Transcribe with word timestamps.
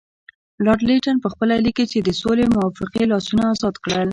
لارډ 0.65 0.81
لیټن 0.89 1.17
پخپله 1.25 1.55
لیکي 1.65 1.85
چې 1.91 1.99
د 2.01 2.09
سولې 2.21 2.45
موافقې 2.55 3.03
لاسونه 3.11 3.43
ازاد 3.53 3.75
کړل. 3.83 4.09